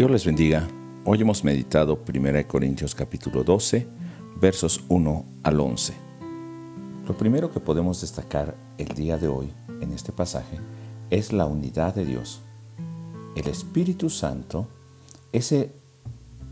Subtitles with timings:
[0.00, 0.66] Dios les bendiga.
[1.04, 3.86] Hoy hemos meditado 1 Corintios capítulo 12,
[4.40, 5.92] versos 1 al 11.
[7.06, 9.52] Lo primero que podemos destacar el día de hoy
[9.82, 10.58] en este pasaje
[11.10, 12.40] es la unidad de Dios.
[13.36, 14.68] El Espíritu Santo,
[15.32, 15.70] ese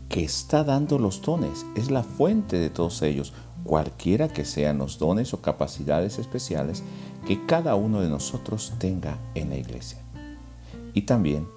[0.09, 4.99] que está dando los dones, es la fuente de todos ellos, cualquiera que sean los
[4.99, 6.83] dones o capacidades especiales
[7.25, 9.97] que cada uno de nosotros tenga en la iglesia.
[10.93, 11.47] Y también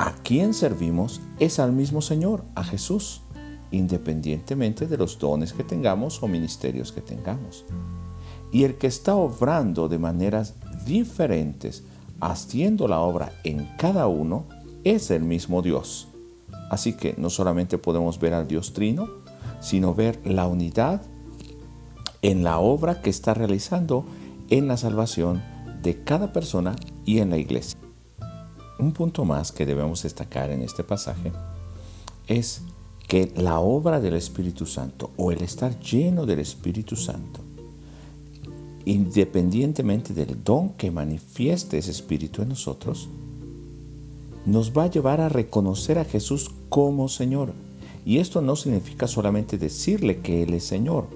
[0.00, 3.20] a quien servimos es al mismo Señor, a Jesús,
[3.70, 7.66] independientemente de los dones que tengamos o ministerios que tengamos.
[8.50, 10.54] Y el que está obrando de maneras
[10.86, 11.84] diferentes,
[12.18, 14.46] haciendo la obra en cada uno,
[14.84, 16.08] es el mismo Dios.
[16.70, 19.06] Así que no solamente podemos ver al Dios Trino,
[19.60, 21.02] sino ver la unidad
[22.22, 24.06] en la obra que está realizando
[24.48, 25.42] en la salvación
[25.82, 26.74] de cada persona
[27.04, 27.78] y en la iglesia.
[28.80, 31.32] Un punto más que debemos destacar en este pasaje
[32.26, 32.62] es
[33.06, 37.40] que la obra del Espíritu Santo o el estar lleno del Espíritu Santo,
[38.86, 43.10] independientemente del don que manifieste ese Espíritu en nosotros,
[44.46, 47.52] nos va a llevar a reconocer a Jesús como Señor.
[48.06, 51.06] Y esto no significa solamente decirle que Él es Señor,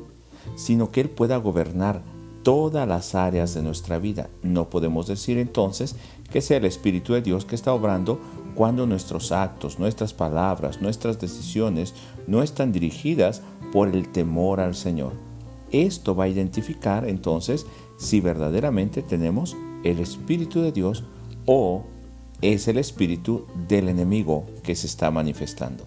[0.55, 2.03] sino que Él pueda gobernar
[2.45, 4.31] todas las áreas de nuestra vida.
[4.42, 5.97] No podemos decir entonces
[6.31, 8.20] que sea el Espíritu de Dios que está obrando
[8.55, 11.95] cuando nuestros actos, nuestras palabras, nuestras decisiones
[12.28, 15.15] no están dirigidas por el temor al Señor.
[15.72, 21.03] Esto va a identificar entonces si verdaderamente tenemos el Espíritu de Dios
[21.47, 21.84] o
[22.42, 25.87] es el espíritu del enemigo que se está manifestando.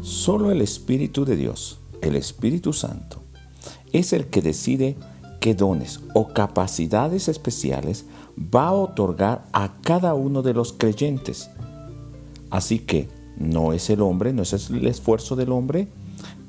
[0.00, 3.22] Solo el Espíritu de Dios, el Espíritu Santo,
[3.92, 4.96] es el que decide
[5.40, 8.04] qué dones o capacidades especiales
[8.38, 11.50] va a otorgar a cada uno de los creyentes.
[12.50, 15.88] Así que no es el hombre, no es el esfuerzo del hombre,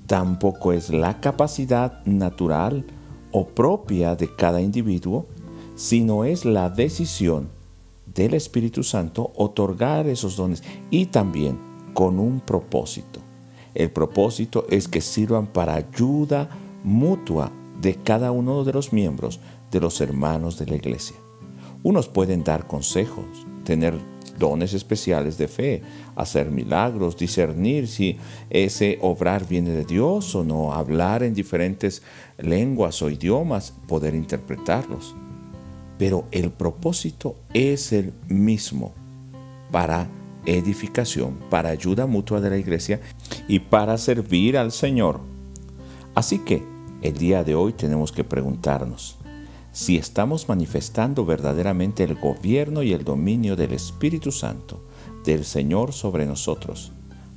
[0.08, 2.86] tampoco es la capacidad natural
[3.32, 5.28] o propia de cada individuo,
[5.76, 7.50] sino es la decisión
[8.14, 11.58] del Espíritu Santo otorgar esos dones y también
[11.94, 13.22] con un propósito.
[13.74, 16.50] El propósito es que sirvan para ayuda
[16.84, 19.40] mutua de cada uno de los miembros
[19.72, 21.16] de los hermanos de la iglesia.
[21.84, 23.26] Unos pueden dar consejos,
[23.64, 23.96] tener
[24.38, 25.82] dones especiales de fe,
[26.16, 28.18] hacer milagros, discernir si
[28.50, 32.02] ese obrar viene de Dios o no, hablar en diferentes
[32.38, 35.16] lenguas o idiomas, poder interpretarlos.
[35.98, 38.94] Pero el propósito es el mismo
[39.72, 40.08] para
[40.46, 43.00] edificación, para ayuda mutua de la iglesia
[43.48, 45.22] y para servir al Señor.
[46.16, 46.71] Así que
[47.02, 49.18] el día de hoy tenemos que preguntarnos
[49.72, 54.82] si estamos manifestando verdaderamente el gobierno y el dominio del Espíritu Santo,
[55.24, 56.92] del Señor sobre nosotros,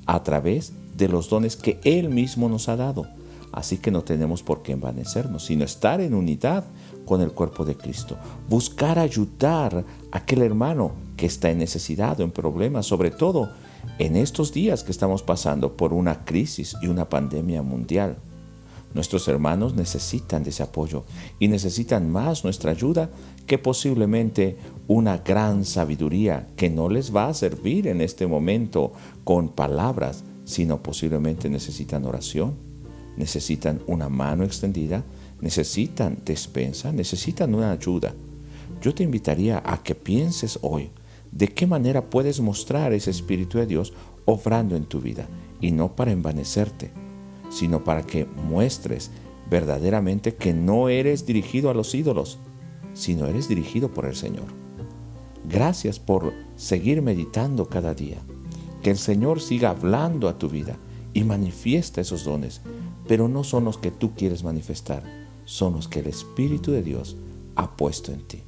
[0.06, 3.06] a través de los dones que Él mismo nos ha dado.
[3.52, 6.64] Así que no tenemos por qué envanecernos, sino estar en unidad
[7.04, 8.16] con el cuerpo de Cristo.
[8.48, 13.50] Buscar ayudar a aquel hermano que está en necesidad o en problemas, sobre todo
[14.00, 18.16] en estos días que estamos pasando por una crisis y una pandemia mundial.
[18.94, 21.04] Nuestros hermanos necesitan de ese apoyo
[21.40, 23.10] y necesitan más nuestra ayuda
[23.44, 24.56] que posiblemente
[24.86, 28.92] una gran sabiduría que no les va a servir en este momento
[29.24, 32.54] con palabras, sino posiblemente necesitan oración,
[33.16, 35.04] necesitan una mano extendida,
[35.40, 38.14] necesitan despensa, necesitan una ayuda.
[38.80, 40.90] Yo te invitaría a que pienses hoy
[41.32, 43.92] de qué manera puedes mostrar ese Espíritu de Dios
[44.24, 45.26] obrando en tu vida
[45.60, 47.03] y no para envanecerte
[47.50, 49.10] sino para que muestres
[49.50, 52.38] verdaderamente que no eres dirigido a los ídolos,
[52.94, 54.46] sino eres dirigido por el Señor.
[55.48, 58.18] Gracias por seguir meditando cada día.
[58.82, 60.76] Que el Señor siga hablando a tu vida
[61.12, 62.60] y manifiesta esos dones,
[63.06, 65.02] pero no son los que tú quieres manifestar,
[65.44, 67.16] son los que el Espíritu de Dios
[67.56, 68.42] ha puesto en ti.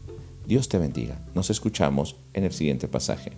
[0.47, 1.25] Dios te bendiga.
[1.35, 3.33] Nos escuchamos en el siguiente pasaje.